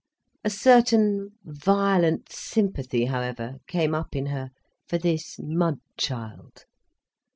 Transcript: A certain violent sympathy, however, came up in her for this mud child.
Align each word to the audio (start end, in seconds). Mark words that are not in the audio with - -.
A 0.43 0.49
certain 0.49 1.33
violent 1.43 2.31
sympathy, 2.31 3.05
however, 3.05 3.57
came 3.67 3.93
up 3.93 4.15
in 4.15 4.25
her 4.25 4.49
for 4.89 4.97
this 4.97 5.35
mud 5.39 5.77
child. 5.95 6.65